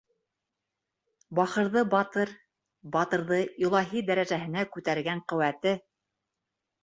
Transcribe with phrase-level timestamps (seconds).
[1.39, 2.31] Бахырҙы батыр,
[2.95, 5.75] батырҙы Илаһи дәрәжәһенә күтәргән ҡеүәте!